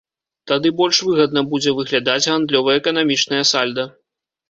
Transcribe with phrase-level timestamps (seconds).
[0.51, 3.91] Тады больш выгадна будзе выглядаць гандлёва-эканамічнае сальда.